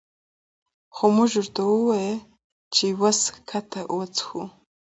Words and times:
خو 0.95 1.05
مونږ 1.15 1.31
ورته 1.39 1.61
ووې 1.69 2.07
چې 2.73 2.85
وس 3.01 3.19
ښکته 3.35 3.81
وڅښو 3.97 4.43